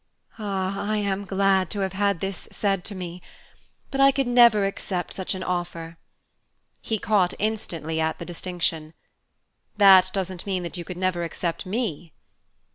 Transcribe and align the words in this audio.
"Ah, 0.39 0.83
I 0.89 0.97
am 0.97 1.25
glad 1.25 1.69
to 1.69 1.81
have 1.81 1.93
had 1.93 2.21
this 2.21 2.49
said 2.51 2.83
to 2.85 2.95
me! 2.95 3.21
But 3.91 4.01
I 4.01 4.11
could 4.11 4.25
never 4.25 4.65
accept 4.65 5.13
such 5.13 5.35
an 5.35 5.43
offer." 5.43 5.99
He 6.81 6.97
caught 6.97 7.35
instantly 7.37 8.01
at 8.01 8.17
the 8.17 8.25
distinction. 8.25 8.95
"That 9.77 10.09
doesn't 10.11 10.47
mean 10.47 10.63
that 10.63 10.75
you 10.75 10.83
could 10.83 10.97
never 10.97 11.21
accept 11.23 11.65
_me? 11.67 12.13